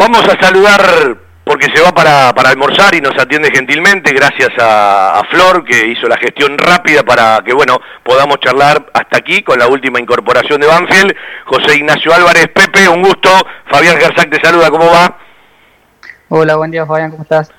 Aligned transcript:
Vamos 0.00 0.24
a 0.24 0.42
saludar 0.42 0.80
porque 1.44 1.66
se 1.74 1.82
va 1.82 1.92
para, 1.92 2.32
para 2.32 2.48
almorzar 2.48 2.94
y 2.94 3.02
nos 3.02 3.12
atiende 3.18 3.50
gentilmente, 3.54 4.14
gracias 4.14 4.48
a, 4.58 5.20
Flor 5.30 5.62
que 5.62 5.88
hizo 5.88 6.08
la 6.08 6.16
gestión 6.16 6.56
rápida 6.56 7.02
para 7.02 7.40
que 7.44 7.52
bueno 7.52 7.78
podamos 8.02 8.38
charlar 8.40 8.86
hasta 8.94 9.18
aquí 9.18 9.42
con 9.42 9.58
la 9.58 9.68
última 9.68 10.00
incorporación 10.00 10.58
de 10.58 10.68
Banfield. 10.68 11.14
José 11.44 11.76
Ignacio 11.76 12.14
Álvarez, 12.14 12.48
Pepe, 12.48 12.88
un 12.88 13.02
gusto. 13.02 13.28
Fabián 13.70 13.98
Gersac 13.98 14.30
te 14.30 14.40
saluda, 14.42 14.70
¿cómo 14.70 14.86
va? 14.86 15.18
Hola, 16.30 16.56
buen 16.56 16.70
día 16.70 16.86
Fabián, 16.86 17.10
¿cómo 17.10 17.24
estás? 17.24 17.52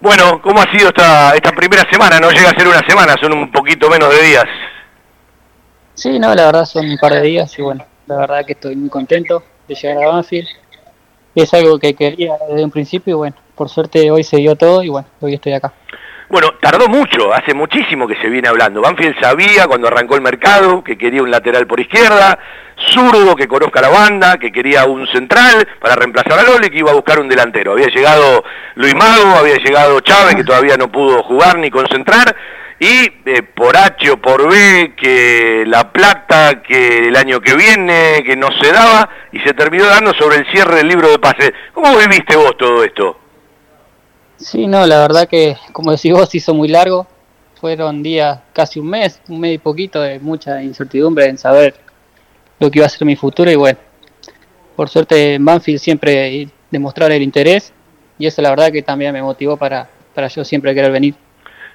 Bueno, 0.00 0.42
¿cómo 0.42 0.60
ha 0.60 0.68
sido 0.72 0.88
esta, 0.88 1.36
esta 1.36 1.52
primera 1.52 1.84
semana? 1.88 2.18
No 2.18 2.32
llega 2.32 2.50
a 2.50 2.58
ser 2.58 2.66
una 2.66 2.82
semana, 2.88 3.14
son 3.20 3.32
un 3.32 3.52
poquito 3.52 3.88
menos 3.88 4.12
de 4.12 4.26
días. 4.26 4.44
Sí, 5.94 6.18
no, 6.18 6.34
la 6.34 6.46
verdad 6.46 6.64
son 6.64 6.90
un 6.90 6.98
par 6.98 7.12
de 7.12 7.22
días 7.22 7.56
y 7.56 7.62
bueno, 7.62 7.86
la 8.08 8.16
verdad 8.16 8.44
que 8.44 8.54
estoy 8.54 8.74
muy 8.74 8.88
contento 8.88 9.44
de 9.68 9.76
llegar 9.76 10.02
a 10.02 10.08
Banfield 10.08 10.48
es 11.42 11.54
algo 11.54 11.78
que 11.78 11.94
quería 11.94 12.34
desde 12.48 12.64
un 12.64 12.70
principio 12.70 13.12
y 13.12 13.16
bueno, 13.16 13.36
por 13.54 13.68
suerte 13.68 14.10
hoy 14.10 14.24
se 14.24 14.38
dio 14.38 14.56
todo 14.56 14.82
y 14.82 14.88
bueno, 14.88 15.08
hoy 15.20 15.34
estoy 15.34 15.52
acá. 15.52 15.72
Bueno, 16.28 16.54
tardó 16.60 16.88
mucho, 16.88 17.32
hace 17.32 17.54
muchísimo 17.54 18.08
que 18.08 18.16
se 18.16 18.28
viene 18.28 18.48
hablando. 18.48 18.80
Banfield 18.80 19.14
sabía 19.20 19.68
cuando 19.68 19.86
arrancó 19.86 20.16
el 20.16 20.22
mercado 20.22 20.82
que 20.82 20.98
quería 20.98 21.22
un 21.22 21.30
lateral 21.30 21.68
por 21.68 21.78
izquierda, 21.78 22.36
zurdo 22.92 23.36
que 23.36 23.46
conozca 23.46 23.80
la 23.80 23.90
banda, 23.90 24.36
que 24.36 24.50
quería 24.50 24.86
un 24.86 25.06
central 25.06 25.68
para 25.80 25.94
reemplazar 25.94 26.40
a 26.40 26.42
Lole, 26.42 26.68
que 26.68 26.78
iba 26.78 26.90
a 26.90 26.94
buscar 26.94 27.20
un 27.20 27.28
delantero. 27.28 27.72
Había 27.72 27.86
llegado 27.86 28.42
Luis 28.74 28.94
Mago, 28.96 29.36
había 29.38 29.56
llegado 29.58 30.00
Chávez, 30.00 30.34
que 30.34 30.42
todavía 30.42 30.76
no 30.76 30.90
pudo 30.90 31.22
jugar 31.22 31.58
ni 31.58 31.70
concentrar, 31.70 32.34
y 32.78 33.10
eh, 33.24 33.42
por 33.42 33.76
H 33.76 34.10
o 34.10 34.16
por 34.18 34.50
B, 34.50 34.94
que 34.96 35.64
la 35.66 35.92
plata, 35.92 36.62
que 36.62 37.08
el 37.08 37.16
año 37.16 37.40
que 37.40 37.56
viene, 37.56 38.22
que 38.24 38.36
no 38.36 38.48
se 38.60 38.70
daba, 38.70 39.08
y 39.32 39.38
se 39.40 39.54
terminó 39.54 39.86
dando 39.86 40.12
sobre 40.14 40.38
el 40.38 40.46
cierre 40.52 40.76
del 40.76 40.88
libro 40.88 41.10
de 41.10 41.18
pases. 41.18 41.52
¿Cómo 41.72 41.96
viviste 41.96 42.36
vos 42.36 42.56
todo 42.58 42.84
esto? 42.84 43.18
Sí, 44.36 44.66
no, 44.66 44.86
la 44.86 45.00
verdad 45.00 45.26
que, 45.26 45.56
como 45.72 45.92
decís 45.92 46.12
vos, 46.12 46.34
hizo 46.34 46.52
muy 46.52 46.68
largo. 46.68 47.06
Fueron 47.58 48.02
días, 48.02 48.40
casi 48.52 48.78
un 48.80 48.90
mes, 48.90 49.20
un 49.28 49.40
mes 49.40 49.54
y 49.54 49.58
poquito 49.58 50.02
de 50.02 50.18
mucha 50.20 50.62
incertidumbre 50.62 51.26
en 51.26 51.38
saber 51.38 51.74
lo 52.60 52.70
que 52.70 52.80
iba 52.80 52.86
a 52.86 52.90
ser 52.90 53.06
mi 53.06 53.16
futuro. 53.16 53.50
Y 53.50 53.56
bueno, 53.56 53.78
por 54.76 54.90
suerte 54.90 55.34
en 55.34 55.44
Banfield 55.44 55.80
siempre 55.80 56.48
demostrar 56.70 57.10
el 57.12 57.22
interés. 57.22 57.72
Y 58.18 58.26
eso 58.26 58.42
la 58.42 58.50
verdad 58.50 58.70
que 58.70 58.82
también 58.82 59.14
me 59.14 59.22
motivó 59.22 59.56
para, 59.56 59.88
para 60.14 60.28
yo 60.28 60.44
siempre 60.44 60.74
querer 60.74 60.92
venir. 60.92 61.14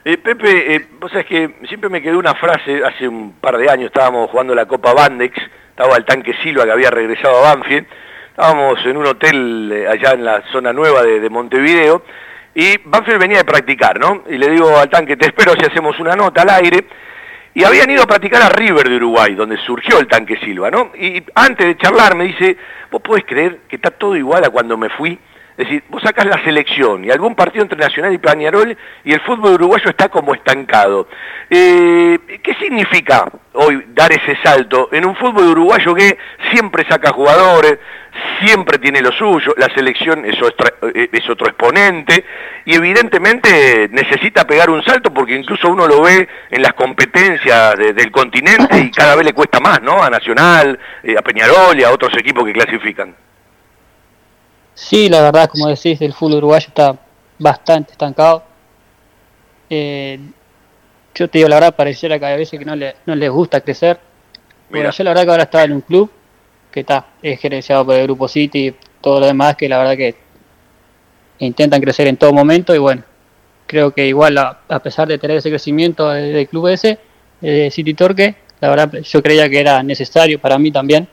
Eh, 0.03 0.17
Pepe, 0.17 0.75
eh, 0.75 0.87
vos 0.99 1.11
sabés 1.11 1.27
que 1.27 1.55
siempre 1.67 1.87
me 1.87 2.01
quedó 2.01 2.17
una 2.17 2.33
frase, 2.33 2.83
hace 2.83 3.07
un 3.07 3.33
par 3.33 3.55
de 3.55 3.69
años 3.69 3.85
estábamos 3.85 4.31
jugando 4.31 4.55
la 4.55 4.65
Copa 4.65 4.93
Bandex, 4.93 5.37
estaba 5.69 5.95
el 5.95 6.05
tanque 6.05 6.33
Silva 6.41 6.65
que 6.65 6.71
había 6.71 6.89
regresado 6.89 7.37
a 7.37 7.53
Banfield, 7.53 7.85
estábamos 8.31 8.83
en 8.83 8.97
un 8.97 9.05
hotel 9.05 9.71
eh, 9.71 9.87
allá 9.87 10.13
en 10.13 10.25
la 10.25 10.41
zona 10.51 10.73
nueva 10.73 11.03
de, 11.03 11.29
Montevideo, 11.29 12.03
y 12.55 12.77
Banfield 12.83 13.19
venía 13.19 13.37
de 13.37 13.45
practicar, 13.45 13.99
¿no? 13.99 14.23
Y 14.27 14.39
le 14.39 14.49
digo 14.49 14.75
al 14.75 14.89
tanque, 14.89 15.17
te 15.17 15.27
espero 15.27 15.53
si 15.53 15.65
hacemos 15.65 15.99
una 15.99 16.15
nota 16.15 16.41
al 16.41 16.49
aire, 16.49 16.83
y 17.53 17.63
habían 17.63 17.91
ido 17.91 18.01
a 18.01 18.07
practicar 18.07 18.41
a 18.41 18.49
River 18.49 18.89
de 18.89 18.95
Uruguay, 18.95 19.35
donde 19.35 19.57
surgió 19.57 19.99
el 19.99 20.07
tanque 20.07 20.39
Silva, 20.39 20.71
¿no? 20.71 20.93
Y 20.95 21.23
antes 21.35 21.67
de 21.67 21.77
charlar 21.77 22.15
me 22.15 22.23
dice, 22.23 22.57
vos 22.89 23.03
podés 23.03 23.23
creer 23.25 23.59
que 23.69 23.75
está 23.75 23.91
todo 23.91 24.15
igual 24.15 24.43
a 24.45 24.49
cuando 24.49 24.77
me 24.77 24.89
fui, 24.89 25.19
es 25.57 25.65
decir, 25.65 25.83
vos 25.89 26.01
sacás 26.01 26.25
la 26.25 26.43
selección 26.43 27.03
y 27.03 27.11
algún 27.11 27.35
partido 27.35 27.63
entre 27.63 27.77
Nacional 27.77 28.13
y 28.13 28.17
Peñarol 28.17 28.75
y 29.03 29.13
el 29.13 29.19
fútbol 29.21 29.53
uruguayo 29.53 29.89
está 29.89 30.09
como 30.09 30.33
estancado. 30.33 31.07
Eh, 31.49 32.19
¿Qué 32.41 32.53
significa 32.55 33.25
hoy 33.53 33.83
dar 33.89 34.11
ese 34.11 34.37
salto 34.41 34.89
en 34.91 35.05
un 35.05 35.15
fútbol 35.15 35.49
uruguayo 35.49 35.93
que 35.93 36.17
siempre 36.51 36.85
saca 36.87 37.11
jugadores, 37.11 37.79
siempre 38.43 38.79
tiene 38.79 39.01
lo 39.01 39.11
suyo, 39.11 39.53
la 39.57 39.67
selección 39.73 40.25
es 40.25 40.41
otro, 40.41 40.67
eh, 40.93 41.09
otro 41.29 41.47
exponente 41.47 42.25
y 42.65 42.75
evidentemente 42.75 43.89
necesita 43.91 44.45
pegar 44.45 44.69
un 44.69 44.83
salto 44.83 45.13
porque 45.13 45.35
incluso 45.35 45.69
uno 45.69 45.87
lo 45.87 46.01
ve 46.01 46.27
en 46.49 46.61
las 46.61 46.73
competencias 46.73 47.75
del 47.77 48.11
continente 48.11 48.79
y 48.79 48.91
cada 48.91 49.15
vez 49.15 49.25
le 49.25 49.33
cuesta 49.33 49.59
más, 49.59 49.81
¿no? 49.81 50.01
A 50.01 50.09
Nacional, 50.09 50.79
eh, 51.03 51.15
a 51.17 51.21
Peñarol 51.21 51.79
y 51.79 51.83
a 51.83 51.91
otros 51.91 52.15
equipos 52.17 52.45
que 52.45 52.53
clasifican. 52.53 53.15
Sí, 54.81 55.09
la 55.09 55.21
verdad, 55.21 55.47
como 55.47 55.67
decís, 55.67 56.01
el 56.01 56.11
fútbol 56.11 56.39
uruguayo 56.39 56.67
está 56.67 56.97
bastante 57.37 57.91
estancado. 57.91 58.43
Eh, 59.69 60.19
yo 61.13 61.29
te 61.29 61.37
digo 61.37 61.47
la 61.47 61.57
verdad, 61.57 61.75
pareciera 61.75 62.17
que 62.17 62.25
hay 62.25 62.37
veces 62.37 62.59
que 62.59 62.65
no, 62.65 62.75
le, 62.75 62.95
no 63.05 63.15
les 63.15 63.29
gusta 63.29 63.61
crecer. 63.61 63.99
Bueno, 64.71 64.89
yo 64.89 65.03
la 65.03 65.11
verdad 65.11 65.23
que 65.23 65.29
ahora 65.29 65.43
estaba 65.43 65.63
en 65.65 65.73
un 65.73 65.81
club 65.81 66.11
que 66.71 66.79
está, 66.79 67.05
es 67.21 67.39
gerenciado 67.39 67.85
por 67.85 67.95
el 67.95 68.03
Grupo 68.03 68.27
City 68.27 68.69
y 68.69 68.75
todo 68.99 69.19
lo 69.19 69.27
demás, 69.27 69.55
que 69.55 69.69
la 69.69 69.77
verdad 69.77 69.95
que 69.95 70.15
intentan 71.39 71.79
crecer 71.79 72.07
en 72.07 72.17
todo 72.17 72.33
momento 72.33 72.73
y 72.73 72.79
bueno, 72.79 73.03
creo 73.67 73.91
que 73.91 74.07
igual 74.07 74.35
a, 74.39 74.79
pesar 74.81 75.07
de 75.07 75.19
tener 75.19 75.37
ese 75.37 75.49
crecimiento 75.49 76.09
del 76.09 76.47
club 76.49 76.67
ese, 76.67 76.97
de 77.39 77.69
City 77.69 77.93
Torque, 77.93 78.35
la 78.59 78.69
verdad 78.69 78.91
yo 79.03 79.21
creía 79.21 79.47
que 79.47 79.59
era 79.59 79.83
necesario 79.83 80.41
para 80.41 80.57
mí 80.57 80.71
también 80.71 81.07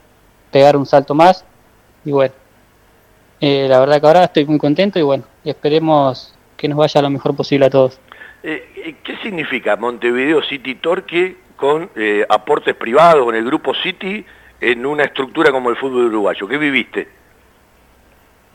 pegar 0.51 0.75
un 0.75 0.87
salto 0.87 1.15
más 1.15 1.45
y 2.05 2.13
bueno, 2.13 2.33
eh, 3.41 3.67
la 3.69 3.81
verdad 3.81 4.01
que 4.01 4.07
ahora 4.07 4.25
estoy 4.25 4.45
muy 4.47 4.59
contento 4.59 4.99
y 4.99 5.03
bueno, 5.03 5.25
esperemos 5.45 6.35
que 6.57 6.69
nos 6.69 6.79
vaya 6.79 7.03
lo 7.03 7.11
mejor 7.11 7.37
posible 7.37 7.67
a 7.67 7.71
todos. 7.71 8.01
Eh, 8.43 8.73
eh, 8.77 8.97
¿Qué 9.03 9.17
significa 9.19 9.77
Montevideo 9.77 10.43
City 10.43 10.77
Torque 10.77 11.37
con 11.57 11.91
aportes 12.29 12.75
privados, 12.77 13.25
con 13.25 13.35
el 13.35 13.45
grupo 13.45 13.75
City, 13.75 14.25
en 14.61 14.87
una 14.87 15.05
estructura 15.05 15.51
como 15.51 15.71
el 15.71 15.77
fútbol 15.77 16.07
uruguayo? 16.07 16.47
¿Qué 16.47 16.57
viviste? 16.57 17.09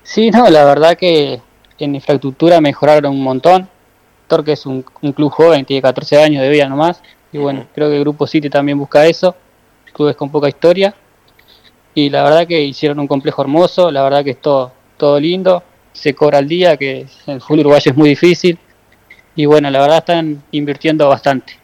Sí, 0.03 0.31
no, 0.31 0.49
la 0.49 0.65
verdad 0.65 0.97
que 0.97 1.41
en 1.79 1.95
infraestructura 1.95 2.61
mejoraron 2.61 3.13
un 3.13 3.23
montón. 3.23 3.67
Torque 4.27 4.53
es 4.53 4.65
un, 4.65 4.81
club 4.81 5.31
joven, 5.31 5.65
tiene 5.65 5.81
14 5.81 6.23
años 6.23 6.41
de 6.41 6.49
vida 6.49 6.67
nomás. 6.67 7.01
Y 7.31 7.37
bueno, 7.37 7.65
creo 7.73 7.89
que 7.89 7.97
el 7.97 8.01
Grupo 8.01 8.25
City 8.25 8.49
también 8.49 8.77
busca 8.77 9.05
eso. 9.05 9.35
Clubes 9.93 10.15
con 10.15 10.31
poca 10.31 10.47
historia 10.47 10.95
y 11.95 12.09
la 12.09 12.23
verdad 12.23 12.47
que 12.47 12.61
hicieron 12.61 12.99
un 12.99 13.07
complejo 13.07 13.41
hermoso, 13.41 13.91
la 13.91 14.03
verdad 14.03 14.23
que 14.23 14.31
es 14.31 14.41
todo, 14.41 14.71
todo 14.97 15.19
lindo, 15.19 15.63
se 15.91 16.15
cobra 16.15 16.39
al 16.39 16.47
día, 16.47 16.77
que 16.77 17.05
el 17.27 17.41
fútbol 17.41 17.59
uruguayo 17.59 17.91
es 17.91 17.97
muy 17.97 18.09
difícil, 18.09 18.57
y 19.35 19.45
bueno, 19.45 19.69
la 19.69 19.81
verdad 19.81 19.97
están 19.99 20.43
invirtiendo 20.51 21.07
bastante. 21.07 21.57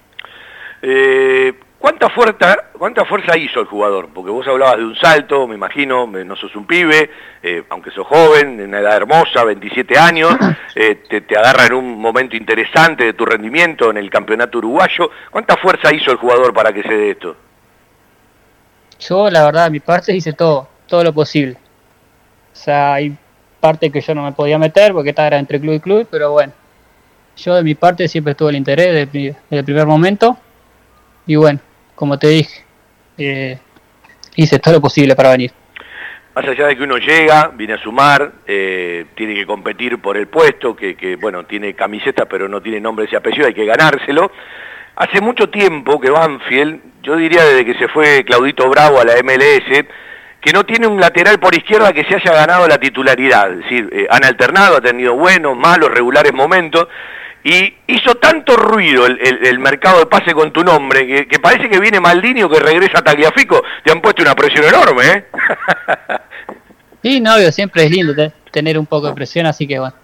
Eh, 0.82 1.54
¿cuánta, 1.78 2.10
fuerza, 2.10 2.58
¿Cuánta 2.78 3.06
fuerza 3.06 3.38
hizo 3.38 3.60
el 3.60 3.66
jugador? 3.66 4.10
Porque 4.14 4.32
vos 4.32 4.48
hablabas 4.48 4.78
de 4.78 4.86
un 4.86 4.96
salto, 4.96 5.48
me 5.48 5.56
imagino, 5.56 6.08
no 6.08 6.36
sos 6.36 6.56
un 6.56 6.66
pibe, 6.66 7.10
eh, 7.44 7.64
aunque 7.70 7.92
sos 7.92 8.08
joven, 8.08 8.60
en 8.60 8.70
una 8.70 8.80
edad 8.80 8.98
hermosa, 8.98 9.44
27 9.44 9.98
años, 9.98 10.36
eh, 10.76 11.04
te, 11.10 11.22
te 11.22 11.38
agarra 11.38 11.66
en 11.66 11.74
un 11.74 12.00
momento 12.00 12.36
interesante 12.36 13.06
de 13.06 13.14
tu 13.14 13.26
rendimiento 13.26 13.90
en 13.90 13.98
el 13.98 14.10
campeonato 14.10 14.60
uruguayo. 14.60 15.12
¿Cuánta 15.32 15.58
fuerza 15.58 15.94
hizo 15.94 16.12
el 16.12 16.18
jugador 16.18 16.54
para 16.54 16.72
que 16.72 16.84
se 16.84 16.94
dé 16.94 17.12
esto? 17.12 17.36
Yo 19.00 19.30
la 19.30 19.46
verdad 19.46 19.66
de 19.66 19.72
mi 19.72 19.80
parte 19.80 20.16
hice 20.16 20.34
todo, 20.34 20.68
todo 20.88 21.04
lo 21.04 21.14
posible. 21.14 21.58
O 22.54 22.56
sea, 22.56 22.96
hay 22.96 23.16
partes 23.60 23.92
que 23.92 24.02
yo 24.02 24.14
no 24.14 24.24
me 24.24 24.32
podía 24.32 24.58
meter 24.58 24.94
porque 24.94 25.10
estaba 25.10 25.38
entre 25.38 25.60
club 25.60 25.76
y 25.76 25.80
club, 25.80 26.08
pero 26.10 26.32
bueno, 26.32 26.54
yo 27.38 27.56
de 27.56 27.64
mi 27.64 27.76
parte 27.76 28.08
siempre 28.08 28.36
tuve 28.36 28.50
el 28.50 28.58
interés 28.58 29.12
desde, 29.12 29.36
el 29.50 29.64
primer 29.64 29.86
momento 29.86 30.38
y 31.26 31.36
bueno, 31.36 31.60
como 31.96 32.18
te 32.18 32.28
dije, 32.28 32.64
eh, 33.18 33.58
hice 34.36 34.60
todo 34.60 34.76
lo 34.76 34.82
posible 34.82 35.16
para 35.16 35.32
venir. 35.32 35.52
Más 36.36 36.48
allá 36.48 36.68
de 36.68 36.78
que 36.78 36.84
uno 36.84 36.98
llega, 36.98 37.52
viene 37.54 37.74
a 37.74 37.78
sumar, 37.82 38.32
eh, 38.46 39.06
tiene 39.16 39.34
que 39.36 39.46
competir 39.46 40.00
por 40.00 40.16
el 40.16 40.28
puesto, 40.28 40.76
que, 40.76 40.96
que, 40.96 41.16
bueno, 41.16 41.46
tiene 41.46 41.74
camiseta 41.74 42.26
pero 42.26 42.48
no 42.48 42.62
tiene 42.62 42.80
nombre 42.80 43.08
y 43.12 43.16
apellido, 43.16 43.48
hay 43.48 43.54
que 43.54 43.66
ganárselo. 43.66 44.32
Hace 44.96 45.22
mucho 45.22 45.50
tiempo 45.50 46.00
que 46.00 46.10
Banfield 46.10 46.82
yo 47.10 47.16
diría 47.16 47.44
desde 47.44 47.66
que 47.66 47.74
se 47.74 47.88
fue 47.88 48.24
Claudito 48.24 48.70
Bravo 48.70 49.02
a 49.02 49.04
la 49.04 49.14
MLS, 49.24 49.84
que 50.40 50.54
no 50.54 50.64
tiene 50.64 50.86
un 50.86 51.02
lateral 51.02 51.40
por 51.40 51.56
izquierda 51.56 51.92
que 51.92 52.04
se 52.04 52.16
haya 52.16 52.34
ganado 52.34 52.68
la 52.68 52.78
titularidad. 52.78 53.52
Es 53.52 53.64
decir, 53.64 53.90
eh, 53.92 54.06
han 54.12 54.24
alternado, 54.24 54.78
ha 54.78 54.82
tenido 54.82 55.16
buenos, 55.16 55.58
malos, 55.58 55.90
regulares 55.90 56.32
momentos, 56.34 56.88
y 57.44 57.74
hizo 57.88 58.14
tanto 58.16 58.56
ruido 58.58 59.08
el, 59.08 59.58
mercado 59.58 60.00
de 60.00 60.06
pase 60.06 60.34
con 60.34 60.54
tu 60.54 60.64
nombre, 60.64 61.26
que, 61.28 61.40
parece 61.40 61.68
que 61.68 61.80
viene 61.80 62.00
Maldini 62.00 62.44
o 62.44 62.50
que 62.50 62.60
regresa 62.60 63.02
Tagliafico, 63.02 63.64
te 63.84 63.92
han 63.92 64.02
puesto 64.02 64.22
una 64.22 64.36
presión 64.36 64.66
enorme, 64.66 65.04
¿eh? 65.08 65.26
sí, 67.02 67.22
no, 67.22 67.38
siempre 67.52 67.86
es 67.86 67.92
lindo 67.92 68.14
tener 68.52 68.78
un 68.78 68.86
poco 68.86 69.08
de 69.08 69.14
presión, 69.14 69.48
así 69.48 69.66
que 69.66 69.80
bueno, 69.80 69.96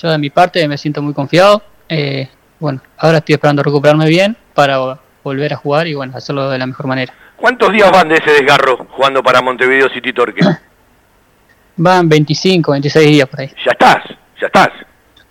yo 0.00 0.10
de 0.10 0.18
mi 0.18 0.30
parte 0.30 0.68
me 0.68 0.78
siento 0.78 1.02
muy 1.02 1.12
confiado. 1.12 1.60
Eh, 1.88 2.28
bueno, 2.60 2.82
ahora 2.98 3.18
estoy 3.18 3.34
esperando 3.34 3.64
recuperarme 3.64 4.06
bien 4.06 4.36
para 4.54 4.78
volver 5.26 5.52
a 5.52 5.56
jugar 5.56 5.88
y 5.88 5.94
bueno, 5.94 6.16
hacerlo 6.16 6.48
de 6.50 6.58
la 6.58 6.66
mejor 6.66 6.86
manera. 6.86 7.12
¿Cuántos 7.36 7.72
días 7.72 7.90
van 7.90 8.08
de 8.08 8.14
ese 8.14 8.30
desgarro 8.30 8.86
jugando 8.90 9.22
para 9.24 9.42
Montevideo 9.42 9.88
City 9.88 10.12
Torque? 10.12 10.40
Van 11.78 12.08
25, 12.08 12.72
26 12.72 13.06
días 13.06 13.28
por 13.28 13.40
ahí. 13.40 13.52
Ya 13.66 13.72
estás, 13.72 14.04
ya 14.40 14.46
estás. 14.46 14.70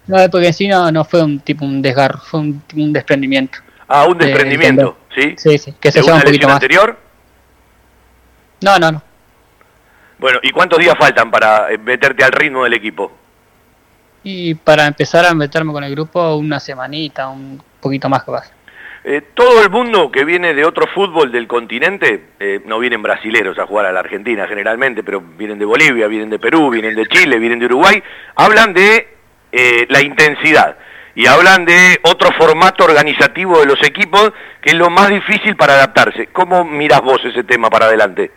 No, 0.06 0.18
porque 0.30 0.51
en 0.59 0.69
no, 0.69 0.92
no 0.92 1.03
fue 1.03 1.24
un 1.24 1.39
tipo 1.39 1.65
un 1.65 1.81
desgarro, 1.81 2.19
fue 2.19 2.42
un, 2.42 2.62
un 2.75 2.94
desprendimiento. 2.94 3.57
Ah, 3.88 4.06
un 4.06 4.18
desprendimiento, 4.18 4.95
¿sí? 5.15 5.33
Sí, 5.38 5.57
sí, 5.57 5.74
que 5.80 5.92
se 5.92 6.03
lleva 6.03 6.18
un 6.18 6.21
poquito 6.21 6.45
más. 6.45 6.56
anterior? 6.56 7.00
No, 8.62 8.77
no, 8.77 8.91
no. 8.91 9.01
Bueno, 10.19 10.39
¿y 10.44 10.51
cuántos 10.51 10.77
días 10.77 10.95
faltan 11.00 11.31
para 11.31 11.71
eh, 11.71 11.80
meterte 11.80 12.24
al 12.24 12.31
ritmo 12.31 12.63
del 12.63 12.74
equipo? 12.74 13.12
Y 14.24 14.53
para 14.53 14.86
empezar 14.86 15.25
a 15.25 15.33
meterme 15.33 15.74
con 15.74 15.83
el 15.83 15.91
grupo, 15.91 16.36
una 16.36 16.59
semanita, 16.59 17.27
un 17.30 17.59
poquito 17.80 18.07
más 18.07 18.24
capaz. 18.24 18.55
Eh, 19.07 19.22
todo 19.36 19.62
el 19.62 19.69
mundo 19.69 20.12
que 20.12 20.25
viene 20.25 20.56
de 20.56 20.66
otro 20.66 20.88
fútbol 20.88 21.31
del 21.31 21.48
continente, 21.48 22.30
eh, 22.40 22.60
no 22.66 22.80
vienen 22.80 23.04
brasileros 23.04 23.60
a 23.60 23.68
jugar 23.68 23.86
a 23.86 23.92
la 23.92 24.00
Argentina 24.00 24.48
generalmente, 24.48 25.04
pero 25.04 25.22
vienen 25.22 25.60
de 25.60 25.66
Bolivia, 25.66 26.07
vienen 26.07 26.31
de 26.31 26.40
Perú, 26.40 26.72
vienen 26.72 26.96
de 26.96 27.06
Chile, 27.06 27.38
vienen 27.38 27.60
de 27.60 27.68
Uruguay, 27.68 28.02
hablan 28.36 28.74
de 28.74 29.10
la 29.88 30.02
intensidad 30.02 30.75
y 31.13 31.28
hablan 31.28 31.63
de 31.66 32.00
otro 32.04 32.30
formato 32.34 32.84
organizativo 32.84 33.60
de 33.60 33.68
los 33.68 33.81
equipos 33.84 34.34
que 34.62 34.72
es 34.72 34.75
lo 34.75 34.90
más 34.90 35.10
difícil 35.10 35.56
para 35.56 35.74
adaptarse. 35.74 36.28
¿Cómo 36.28 36.66
miras 36.66 37.01
vos 37.01 37.24
ese 37.24 37.44
tema 37.44 37.69
para 37.69 37.86
adelante? 37.86 38.31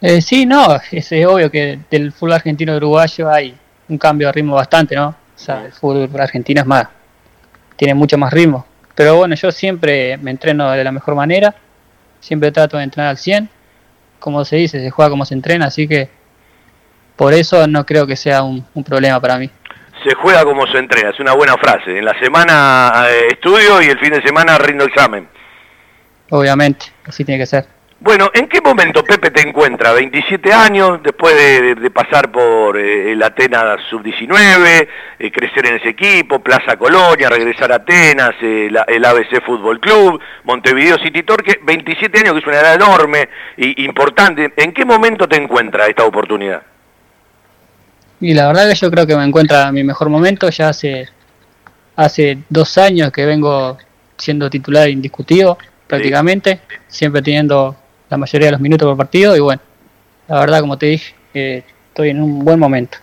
Eh, 0.00 0.20
sí, 0.22 0.46
no, 0.46 0.78
es, 0.90 1.12
obvio 1.26 1.50
que 1.50 1.80
del 1.90 2.12
fútbol 2.12 2.34
argentino 2.34 2.76
uruguayo 2.76 3.30
hay 3.30 3.54
un 3.88 3.98
cambio 3.98 4.28
de 4.28 4.32
ritmo 4.32 4.54
bastante, 4.54 4.94
¿no? 4.94 5.08
O 5.08 5.38
sea, 5.38 5.64
el 5.66 5.72
fútbol 5.72 6.08
argentino 6.20 6.60
es 6.60 6.66
más, 6.66 6.88
tiene 7.76 7.94
mucho 7.94 8.16
más 8.16 8.32
ritmo. 8.32 8.66
Pero 8.94 9.16
bueno, 9.16 9.34
yo 9.34 9.50
siempre 9.50 10.16
me 10.18 10.30
entreno 10.30 10.70
de 10.70 10.84
la 10.84 10.92
mejor 10.92 11.14
manera, 11.14 11.54
siempre 12.20 12.52
trato 12.52 12.76
de 12.76 12.84
entrenar 12.84 13.10
al 13.10 13.18
100. 13.18 13.48
Como 14.18 14.44
se 14.44 14.56
dice, 14.56 14.80
se 14.80 14.90
juega 14.90 15.10
como 15.10 15.24
se 15.24 15.34
entrena, 15.34 15.66
así 15.66 15.86
que 15.86 16.08
por 17.16 17.34
eso 17.34 17.66
no 17.66 17.84
creo 17.84 18.06
que 18.06 18.16
sea 18.16 18.42
un 18.42 18.84
problema 18.84 19.20
para 19.20 19.38
mí 19.38 19.50
se 20.04 20.14
juega 20.14 20.44
como 20.44 20.66
se 20.66 20.78
entrena, 20.78 21.10
es 21.10 21.20
una 21.20 21.32
buena 21.32 21.56
frase. 21.56 21.98
En 21.98 22.04
la 22.04 22.18
semana 22.18 23.06
eh, 23.08 23.28
estudio 23.30 23.80
y 23.82 23.86
el 23.86 23.98
fin 23.98 24.12
de 24.12 24.22
semana 24.22 24.58
rindo 24.58 24.84
examen. 24.84 25.28
Obviamente, 26.30 26.86
así 27.06 27.24
tiene 27.24 27.40
que 27.40 27.46
ser. 27.46 27.66
Bueno, 28.00 28.30
¿en 28.34 28.48
qué 28.48 28.60
momento 28.60 29.02
Pepe 29.02 29.30
te 29.30 29.40
encuentra? 29.48 29.92
27 29.92 30.52
años, 30.52 31.00
después 31.02 31.34
de, 31.34 31.90
pasar 31.90 32.30
por 32.30 32.76
eh, 32.76 33.12
el 33.12 33.22
Atenas 33.22 33.80
Sub-19, 33.88 34.88
eh, 35.18 35.32
crecer 35.32 35.66
en 35.66 35.76
ese 35.76 35.90
equipo, 35.90 36.40
Plaza 36.40 36.76
Colonia, 36.76 37.30
regresar 37.30 37.72
a 37.72 37.76
Atenas, 37.76 38.34
el 38.40 39.04
ABC 39.04 39.42
Fútbol 39.46 39.80
Club, 39.80 40.20
Montevideo 40.44 40.98
City 40.98 41.22
Torque, 41.22 41.60
27 41.62 42.18
años 42.18 42.34
que 42.34 42.40
es 42.40 42.46
una 42.46 42.60
edad 42.60 42.74
enorme 42.74 43.28
e 43.56 43.74
importante. 43.78 44.52
¿En 44.56 44.72
qué 44.74 44.84
momento 44.84 45.26
te 45.26 45.36
encuentra 45.36 45.86
esta 45.86 46.04
oportunidad? 46.04 46.62
Y 48.20 48.34
la 48.34 48.48
verdad 48.48 48.68
que 48.68 48.74
yo 48.74 48.90
creo 48.90 49.06
que 49.06 49.16
me 49.16 49.24
encuentra 49.24 49.72
mi 49.72 49.82
mejor 49.82 50.08
momento. 50.08 50.48
Ya 50.50 50.68
hace, 50.68 51.08
hace 51.96 52.38
dos 52.48 52.76
años 52.78 53.10
que 53.12 53.24
vengo 53.24 53.78
siendo 54.16 54.48
titular 54.50 54.88
indiscutido 54.88 55.58
prácticamente, 55.86 56.60
siempre 56.88 57.22
teniendo 57.22 57.76
la 58.14 58.18
mayoría 58.18 58.46
de 58.46 58.52
los 58.52 58.60
minutos 58.60 58.86
por 58.86 58.96
partido 58.96 59.36
y 59.36 59.40
bueno, 59.40 59.60
la 60.28 60.40
verdad 60.40 60.60
como 60.60 60.78
te 60.78 60.86
dije, 60.86 61.14
eh, 61.34 61.62
estoy 61.88 62.10
en 62.10 62.22
un 62.22 62.44
buen 62.44 62.58
momento. 62.58 62.98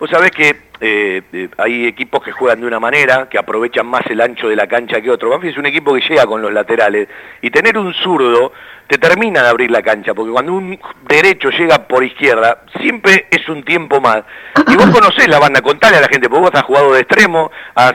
Vos 0.00 0.10
sabés 0.10 0.30
que 0.30 0.63
eh, 0.86 1.48
hay 1.56 1.86
equipos 1.86 2.22
que 2.22 2.30
juegan 2.30 2.60
de 2.60 2.66
una 2.66 2.78
manera, 2.78 3.26
que 3.30 3.38
aprovechan 3.38 3.86
más 3.86 4.04
el 4.10 4.20
ancho 4.20 4.48
de 4.48 4.56
la 4.56 4.66
cancha 4.66 5.00
que 5.00 5.10
otro. 5.10 5.30
Banfield 5.30 5.54
es 5.54 5.58
un 5.58 5.64
equipo 5.64 5.94
que 5.94 6.02
llega 6.02 6.26
con 6.26 6.42
los 6.42 6.52
laterales 6.52 7.08
y 7.40 7.50
tener 7.50 7.78
un 7.78 7.94
zurdo 7.94 8.52
te 8.86 8.98
termina 8.98 9.42
de 9.42 9.48
abrir 9.48 9.70
la 9.70 9.80
cancha, 9.80 10.12
porque 10.12 10.30
cuando 10.30 10.52
un 10.52 10.78
derecho 11.08 11.48
llega 11.48 11.88
por 11.88 12.04
izquierda, 12.04 12.64
siempre 12.78 13.28
es 13.30 13.48
un 13.48 13.62
tiempo 13.64 13.98
más. 13.98 14.24
Y 14.68 14.76
vos 14.76 14.90
conocés 14.90 15.26
la 15.26 15.38
banda, 15.38 15.62
contale 15.62 15.96
a 15.96 16.02
la 16.02 16.08
gente, 16.08 16.28
porque 16.28 16.42
vos 16.42 16.54
has 16.54 16.64
jugado 16.64 16.92
de 16.92 17.00
extremo, 17.00 17.50
has, 17.74 17.94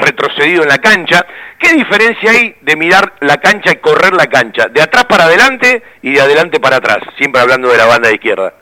retrocedido 0.00 0.64
en 0.64 0.70
la 0.70 0.78
cancha. 0.78 1.24
¿Qué 1.56 1.72
diferencia 1.72 2.32
hay 2.32 2.56
de 2.62 2.74
mirar 2.74 3.12
la 3.20 3.36
cancha 3.36 3.70
y 3.70 3.76
correr 3.76 4.12
la 4.12 4.26
cancha? 4.26 4.66
De 4.66 4.82
atrás 4.82 5.04
para 5.04 5.24
adelante 5.24 5.84
y 6.02 6.14
de 6.14 6.20
adelante 6.20 6.58
para 6.58 6.78
atrás, 6.78 6.98
siempre 7.16 7.40
hablando 7.40 7.68
de 7.68 7.78
la 7.78 7.86
banda 7.86 8.08
de 8.08 8.14
izquierda. 8.14 8.54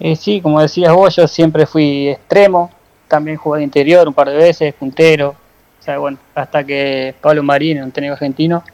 Eh, 0.00 0.16
sí, 0.16 0.40
como 0.40 0.60
decías 0.60 0.92
vos, 0.92 1.14
yo 1.14 1.28
siempre 1.28 1.66
fui 1.66 2.08
extremo, 2.08 2.70
también 3.06 3.36
jugué 3.36 3.58
de 3.58 3.64
interior 3.64 4.08
un 4.08 4.14
par 4.14 4.28
de 4.28 4.36
veces, 4.36 4.74
puntero, 4.74 5.30
o 5.80 5.82
sea, 5.82 5.98
bueno, 5.98 6.18
hasta 6.34 6.64
que 6.64 7.14
Pablo 7.20 7.42
Marín, 7.42 7.82
un 7.82 7.92
técnico 7.92 8.14
argentino, 8.14 8.64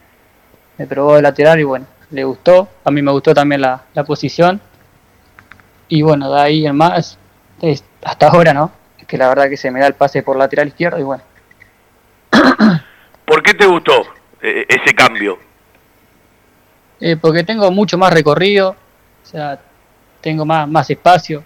me 0.77 0.87
probó 0.87 1.15
de 1.15 1.21
lateral 1.21 1.59
y 1.59 1.63
bueno, 1.63 1.85
le 2.09 2.23
gustó, 2.23 2.67
a 2.83 2.91
mí 2.91 3.01
me 3.01 3.11
gustó 3.11 3.33
también 3.33 3.61
la, 3.61 3.83
posición, 4.05 4.59
y 5.87 6.01
bueno, 6.01 6.33
de 6.33 6.41
ahí 6.41 6.65
en 6.65 6.75
más, 6.75 7.17
hasta 8.03 8.27
ahora, 8.27 8.53
¿no? 8.53 8.71
Es 8.97 9.05
que 9.05 9.17
la 9.17 9.27
verdad 9.27 9.49
que 9.49 9.57
se 9.57 9.69
me 9.69 9.79
da 9.79 9.87
el 9.87 9.93
pase 9.93 10.23
por 10.23 10.37
lateral 10.37 10.69
izquierdo 10.69 10.99
y 10.99 11.03
bueno. 11.03 11.23
¿Por 13.25 13.43
qué 13.43 13.53
te 13.53 13.65
gustó 13.65 14.03
eh, 14.41 14.65
ese 14.67 14.95
cambio? 14.95 15.37
Eh, 16.99 17.17
porque 17.17 17.43
tengo 17.43 17.71
mucho 17.71 17.97
más 17.97 18.13
recorrido, 18.13 18.71
o 18.71 19.25
sea, 19.25 19.59
tengo 20.21 20.45
más, 20.45 20.67
más 20.67 20.89
espacio. 20.89 21.43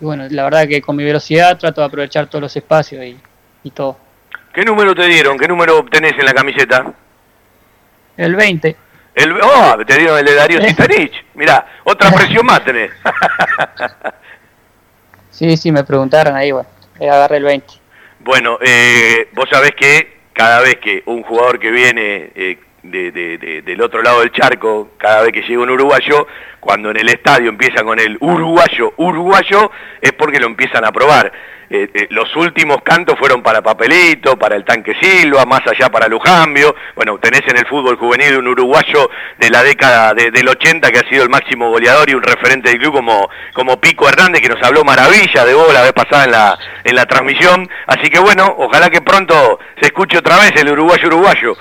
Y 0.00 0.04
bueno, 0.04 0.26
la 0.28 0.44
verdad 0.44 0.68
que 0.68 0.82
con 0.82 0.96
mi 0.96 1.04
velocidad 1.04 1.56
trato 1.58 1.80
de 1.80 1.86
aprovechar 1.86 2.26
todos 2.26 2.42
los 2.42 2.56
espacios 2.56 3.04
y, 3.04 3.70
todo. 3.70 3.98
¿Qué 4.52 4.64
número 4.64 4.94
te 4.94 5.06
dieron? 5.06 5.38
¿Qué 5.38 5.48
número 5.48 5.84
tenés 5.90 6.12
en 6.12 6.24
la 6.24 6.32
camiseta? 6.32 6.92
El 8.16 8.36
20. 8.36 8.76
El, 9.14 9.40
oh, 9.42 9.76
te 9.84 9.96
dieron 9.96 10.18
el 10.18 10.24
de 10.24 10.34
Darío 10.34 10.60
Citanich. 10.62 11.24
Mirá, 11.34 11.80
otra 11.84 12.10
presión 12.14 12.46
más 12.46 12.64
tenés. 12.64 12.92
sí, 15.30 15.56
sí, 15.56 15.72
me 15.72 15.82
preguntaron 15.82 16.36
ahí, 16.36 16.52
bueno, 16.52 16.68
agarré 17.00 17.38
el 17.38 17.44
20. 17.44 17.66
Bueno, 18.20 18.58
eh, 18.60 19.28
vos 19.32 19.46
sabés 19.50 19.72
que 19.72 20.16
cada 20.32 20.60
vez 20.60 20.76
que 20.76 21.02
un 21.06 21.22
jugador 21.22 21.58
que 21.58 21.70
viene 21.70 22.30
eh, 22.34 22.58
de, 22.90 23.62
del 23.64 23.82
otro 23.82 24.02
lado 24.02 24.20
del 24.20 24.32
charco, 24.32 24.90
cada 24.98 25.22
vez 25.22 25.32
que 25.32 25.42
llega 25.42 25.62
un 25.62 25.70
uruguayo, 25.70 26.26
cuando 26.60 26.90
en 26.90 26.98
el 26.98 27.08
estadio 27.08 27.48
empieza 27.48 27.84
con 27.84 27.98
el 27.98 28.16
uruguayo, 28.20 28.92
uruguayo, 28.96 29.70
es 30.00 30.12
porque 30.12 30.40
lo 30.40 30.46
empiezan 30.46 30.84
a 30.84 30.92
probar. 30.92 31.32
Eh, 31.68 31.88
eh, 31.92 32.06
los 32.10 32.34
últimos 32.36 32.78
cantos 32.84 33.18
fueron 33.18 33.42
para 33.42 33.60
Papelito, 33.60 34.38
para 34.38 34.54
el 34.54 34.64
Tanque 34.64 34.94
Silva, 35.00 35.44
más 35.44 35.62
allá 35.66 35.88
para 35.90 36.06
Lujambio. 36.06 36.74
Bueno, 36.94 37.18
tenés 37.18 37.42
en 37.48 37.58
el 37.58 37.66
fútbol 37.66 37.96
juvenil 37.96 38.38
un 38.38 38.48
uruguayo 38.48 39.10
de 39.38 39.50
la 39.50 39.62
década 39.62 40.14
del 40.14 40.48
80 40.48 40.90
que 40.90 40.98
ha 40.98 41.08
sido 41.08 41.24
el 41.24 41.28
máximo 41.28 41.70
goleador 41.70 42.08
y 42.08 42.14
un 42.14 42.22
referente 42.22 42.70
del 42.70 42.78
club 42.78 42.94
como, 42.94 43.28
como 43.52 43.80
Pico 43.80 44.08
Hernández, 44.08 44.40
que 44.40 44.48
nos 44.48 44.62
habló 44.62 44.84
maravilla 44.84 45.44
de 45.44 45.54
vos 45.54 45.72
la 45.72 45.82
vez 45.82 45.92
pasada 45.92 46.24
en 46.24 46.30
la, 46.30 46.58
en 46.84 46.94
la 46.94 47.06
transmisión. 47.06 47.68
Así 47.86 48.10
que 48.10 48.20
bueno, 48.20 48.54
ojalá 48.58 48.88
que 48.88 49.00
pronto 49.00 49.58
se 49.80 49.86
escuche 49.86 50.18
otra 50.18 50.36
vez 50.36 50.52
el 50.56 50.70
uruguayo 50.70 51.08
uruguayo. 51.08 51.56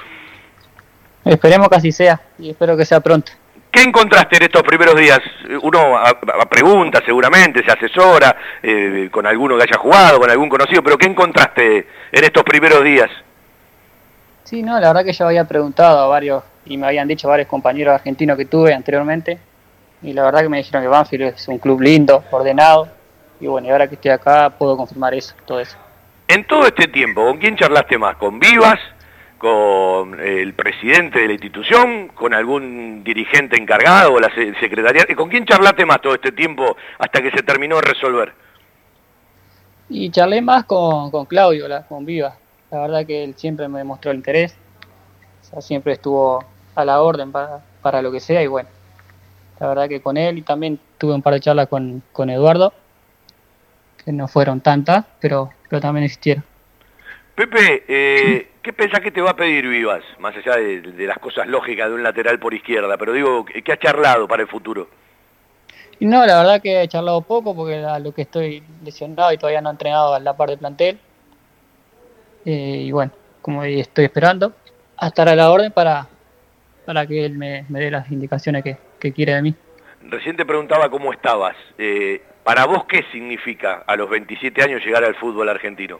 Esperemos 1.25 1.69
que 1.69 1.75
así 1.75 1.91
sea 1.91 2.21
y 2.37 2.51
espero 2.51 2.77
que 2.77 2.85
sea 2.85 2.99
pronto. 2.99 3.31
¿Qué 3.71 3.81
encontraste 3.81 4.37
en 4.37 4.43
estos 4.43 4.63
primeros 4.63 4.95
días? 4.95 5.19
Uno 5.63 5.97
a, 5.97 6.13
pregunta 6.49 7.01
seguramente, 7.05 7.61
se 7.61 7.71
asesora 7.71 8.33
eh, 8.63 9.09
con 9.11 9.27
alguno 9.27 9.57
que 9.57 9.63
haya 9.63 9.77
jugado, 9.77 10.19
con 10.19 10.29
algún 10.29 10.47
conocido, 10.47 10.81
pero 10.81 10.97
¿qué 10.97 11.07
encontraste 11.07 11.87
en 12.11 12.23
estos 12.23 12.43
primeros 12.43 12.83
días? 12.85 13.09
Sí, 14.45 14.63
no, 14.63 14.79
la 14.79 14.87
verdad 14.87 15.03
que 15.03 15.11
yo 15.11 15.25
había 15.25 15.43
preguntado 15.45 15.99
a 15.99 16.07
varios 16.07 16.43
y 16.65 16.77
me 16.77 16.87
habían 16.87 17.07
dicho 17.07 17.27
varios 17.27 17.49
compañeros 17.49 17.95
argentinos 17.95 18.37
que 18.37 18.45
tuve 18.45 18.73
anteriormente 18.73 19.39
y 20.03 20.13
la 20.13 20.23
verdad 20.23 20.41
que 20.41 20.49
me 20.49 20.57
dijeron 20.57 20.83
que 20.83 20.87
Banfield 20.87 21.23
es 21.35 21.47
un 21.47 21.57
club 21.57 21.81
lindo, 21.81 22.23
ordenado 22.31 22.87
y 23.41 23.47
bueno, 23.47 23.67
y 23.67 23.71
ahora 23.71 23.87
que 23.87 23.95
estoy 23.95 24.11
acá 24.11 24.51
puedo 24.51 24.77
confirmar 24.77 25.13
eso, 25.15 25.35
todo 25.45 25.59
eso. 25.59 25.75
En 26.27 26.45
todo 26.47 26.65
este 26.65 26.87
tiempo, 26.87 27.25
¿con 27.25 27.39
quién 27.39 27.57
charlaste 27.57 27.97
más? 27.97 28.15
¿Con 28.15 28.39
Vivas? 28.39 28.79
Con 29.45 30.19
el 30.19 30.55
presidente 30.55 31.19
de 31.19 31.27
la 31.27 31.33
institución, 31.33 32.07
con 32.15 32.33
algún 32.33 33.03
dirigente 33.03 33.55
encargado 33.55 34.13
o 34.13 34.19
la 34.19 34.33
secretaría. 34.33 35.05
¿Con 35.15 35.29
quién 35.29 35.45
charlaste 35.45 35.85
más 35.85 36.01
todo 36.01 36.15
este 36.15 36.31
tiempo 36.31 36.75
hasta 36.97 37.21
que 37.21 37.29
se 37.29 37.43
terminó 37.43 37.75
de 37.75 37.83
resolver? 37.83 38.33
Y 39.87 40.09
charlé 40.09 40.41
más 40.41 40.65
con, 40.65 41.11
con 41.11 41.27
Claudio, 41.27 41.67
la, 41.67 41.85
con 41.85 42.07
Viva. 42.07 42.35
La 42.71 42.79
verdad 42.79 43.05
que 43.05 43.23
él 43.23 43.35
siempre 43.37 43.67
me 43.67 43.83
mostró 43.83 44.09
el 44.09 44.17
interés. 44.17 44.57
siempre 45.59 45.93
estuvo 45.93 46.43
a 46.73 46.83
la 46.83 47.03
orden 47.03 47.31
para, 47.31 47.59
para 47.83 48.01
lo 48.01 48.11
que 48.11 48.21
sea 48.21 48.41
y 48.41 48.47
bueno. 48.47 48.69
La 49.59 49.67
verdad 49.67 49.87
que 49.87 50.01
con 50.01 50.17
él 50.17 50.39
y 50.39 50.41
también 50.41 50.79
tuve 50.97 51.13
un 51.13 51.21
par 51.21 51.35
de 51.35 51.39
charlas 51.39 51.67
con, 51.67 52.01
con 52.11 52.31
Eduardo, 52.31 52.73
que 54.03 54.11
no 54.11 54.27
fueron 54.27 54.59
tantas, 54.61 55.05
pero, 55.19 55.51
pero 55.69 55.79
también 55.81 56.05
existieron. 56.05 56.43
Pepe, 57.35 57.83
eh, 57.87 58.47
¿qué 58.61 58.71
pensás 58.71 59.01
que 59.01 59.11
te 59.11 59.21
va 59.21 59.31
a 59.31 59.35
pedir 59.35 59.67
Vivas? 59.67 60.03
Más 60.19 60.35
allá 60.37 60.55
de, 60.55 61.05
las 61.05 61.19
cosas 61.19 61.47
lógicas 61.47 61.89
de 61.89 61.95
un 61.95 62.03
lateral 62.03 62.39
por 62.39 62.53
izquierda, 62.53 62.97
pero 62.97 63.11
digo, 63.11 63.45
¿qué 63.45 63.71
ha 63.73 63.77
charlado 63.77 64.27
para 64.27 64.43
el 64.43 64.47
futuro? 64.47 64.87
No, 65.99 66.25
la 66.25 66.37
verdad 66.37 66.61
que 66.61 66.81
he 66.81 66.87
charlado 66.87 67.21
poco 67.21 67.55
porque 67.55 67.75
a 67.75 67.99
lo 67.99 68.13
que 68.13 68.23
estoy 68.23 68.63
lesionado 68.83 69.31
y 69.31 69.37
todavía 69.37 69.61
no 69.61 69.69
he 69.69 69.71
entrenado 69.71 70.13
a 70.13 70.19
la 70.19 70.35
par 70.35 70.49
del 70.49 70.59
plantel. 70.59 70.99
Eh, 72.45 72.83
y 72.85 72.91
bueno, 72.91 73.11
como 73.41 73.63
estoy 73.63 74.05
esperando, 74.05 74.53
a 74.97 75.07
estar 75.07 75.27
a 75.29 75.35
la 75.35 75.51
orden 75.51 75.71
para, 75.71 76.07
para 76.85 77.07
que 77.07 77.25
él 77.25 77.37
me, 77.37 77.65
dé 77.69 77.91
las 77.91 78.11
indicaciones 78.11 78.63
que, 78.63 78.77
quiere 79.13 79.35
de 79.35 79.41
mí. 79.43 79.55
Recién 80.01 80.35
te 80.35 80.45
preguntaba 80.45 80.89
cómo 80.89 81.13
estabas. 81.13 81.55
Eh, 81.77 82.23
¿Para 82.43 82.65
vos 82.65 82.85
qué 82.85 83.03
significa 83.11 83.83
a 83.85 83.95
los 83.95 84.09
27 84.09 84.63
años 84.63 84.83
llegar 84.83 85.03
al 85.03 85.13
fútbol 85.15 85.47
argentino? 85.47 85.99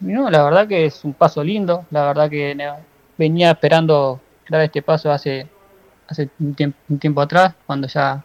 No, 0.00 0.30
la 0.30 0.44
verdad 0.44 0.68
que 0.68 0.86
es 0.86 1.04
un 1.04 1.14
paso 1.14 1.42
lindo, 1.42 1.86
la 1.90 2.06
verdad 2.06 2.28
que 2.28 2.56
venía 3.16 3.50
esperando 3.50 4.20
dar 4.48 4.62
este 4.62 4.82
paso 4.82 5.10
hace 5.10 5.48
hace 6.08 6.28
un 6.38 6.54
tiempo, 6.54 6.78
un 6.88 6.98
tiempo 6.98 7.20
atrás, 7.20 7.54
cuando 7.66 7.88
ya 7.88 8.22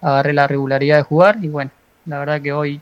agarré 0.00 0.32
la 0.32 0.46
regularidad 0.46 0.96
de 0.96 1.02
jugar 1.02 1.36
y 1.42 1.48
bueno, 1.48 1.70
la 2.06 2.18
verdad 2.18 2.40
que 2.40 2.52
hoy, 2.52 2.80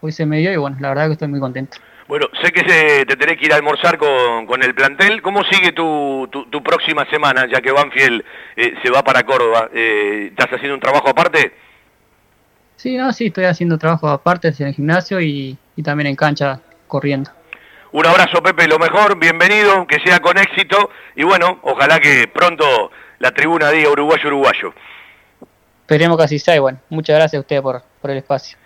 hoy 0.00 0.12
se 0.12 0.26
me 0.26 0.38
dio 0.38 0.52
y 0.52 0.56
bueno, 0.56 0.76
la 0.80 0.88
verdad 0.88 1.06
que 1.06 1.12
estoy 1.12 1.28
muy 1.28 1.40
contento. 1.40 1.78
Bueno, 2.08 2.26
sé 2.42 2.50
que 2.52 2.60
se, 2.60 3.04
te 3.04 3.16
tenés 3.16 3.36
que 3.36 3.46
ir 3.46 3.52
a 3.52 3.56
almorzar 3.56 3.98
con, 3.98 4.46
con 4.46 4.62
el 4.62 4.74
plantel. 4.74 5.20
¿Cómo 5.20 5.44
sigue 5.44 5.72
tu, 5.72 6.26
tu, 6.30 6.62
próxima 6.62 7.04
semana, 7.10 7.46
ya 7.46 7.60
que 7.60 7.70
Banfield 7.70 8.24
eh, 8.56 8.74
se 8.82 8.90
va 8.90 9.04
para 9.04 9.24
Córdoba? 9.24 9.68
Eh, 9.74 10.28
¿Estás 10.30 10.46
haciendo 10.46 10.74
un 10.74 10.80
trabajo 10.80 11.10
aparte? 11.10 11.52
Sí, 12.76 12.96
no, 12.96 13.12
sí, 13.12 13.26
estoy 13.26 13.44
haciendo 13.44 13.76
trabajo 13.76 14.08
aparte 14.08 14.48
en 14.58 14.68
el 14.68 14.74
gimnasio 14.74 15.20
y, 15.20 15.58
y 15.76 15.82
también 15.82 16.06
en 16.06 16.16
cancha 16.16 16.60
corriendo. 16.86 17.30
Un 17.90 18.06
abrazo, 18.06 18.42
Pepe, 18.42 18.68
lo 18.68 18.78
mejor, 18.78 19.18
bienvenido, 19.18 19.86
que 19.86 19.98
sea 20.00 20.20
con 20.20 20.36
éxito 20.36 20.90
y 21.16 21.22
bueno, 21.22 21.58
ojalá 21.62 21.98
que 21.98 22.28
pronto 22.28 22.90
la 23.18 23.30
tribuna 23.30 23.70
diga 23.70 23.90
uruguayo, 23.90 24.28
uruguayo. 24.28 24.74
Esperemos 25.80 26.18
que 26.18 26.24
así 26.24 26.38
sea 26.38 26.54
y 26.56 26.58
bueno, 26.58 26.80
muchas 26.90 27.16
gracias 27.16 27.38
a 27.38 27.40
usted 27.40 27.62
por, 27.62 27.82
por 28.02 28.10
el 28.10 28.18
espacio. 28.18 28.58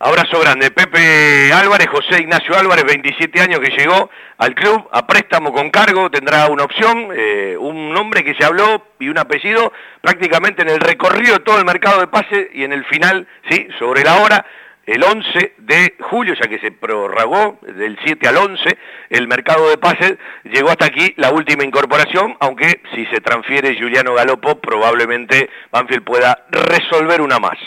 Abrazo 0.00 0.38
grande. 0.38 0.70
Pepe 0.70 1.52
Álvarez, 1.52 1.88
José 1.88 2.20
Ignacio 2.20 2.56
Álvarez, 2.56 2.84
27 2.84 3.40
años 3.40 3.58
que 3.58 3.76
llegó 3.76 4.08
al 4.36 4.54
club 4.54 4.88
a 4.92 5.04
préstamo 5.08 5.52
con 5.52 5.70
cargo, 5.70 6.08
tendrá 6.08 6.46
una 6.46 6.62
opción, 6.62 7.08
eh, 7.16 7.56
un 7.58 7.92
nombre 7.92 8.22
que 8.22 8.34
se 8.34 8.44
habló 8.44 8.84
y 9.00 9.08
un 9.08 9.18
apellido 9.18 9.72
prácticamente 10.00 10.62
en 10.62 10.68
el 10.68 10.78
recorrido 10.78 11.34
de 11.34 11.40
todo 11.40 11.58
el 11.58 11.64
mercado 11.64 11.98
de 11.98 12.06
pase 12.06 12.48
y 12.54 12.62
en 12.62 12.72
el 12.72 12.84
final, 12.84 13.26
sí, 13.50 13.66
sobre 13.80 14.04
la 14.04 14.18
hora, 14.22 14.46
el 14.88 15.04
11 15.04 15.52
de 15.58 15.94
julio, 16.00 16.32
ya 16.34 16.48
que 16.48 16.58
se 16.60 16.72
prorrogó 16.72 17.58
del 17.60 17.98
7 18.02 18.26
al 18.26 18.38
11 18.38 18.78
el 19.10 19.28
mercado 19.28 19.68
de 19.68 19.76
pases, 19.76 20.16
llegó 20.44 20.70
hasta 20.70 20.86
aquí 20.86 21.12
la 21.18 21.30
última 21.30 21.62
incorporación, 21.62 22.34
aunque 22.40 22.80
si 22.94 23.04
se 23.06 23.20
transfiere 23.20 23.78
Juliano 23.78 24.14
Galopo, 24.14 24.58
probablemente 24.60 25.50
Banfield 25.70 26.04
pueda 26.04 26.46
resolver 26.50 27.20
una 27.20 27.38
más. 27.38 27.58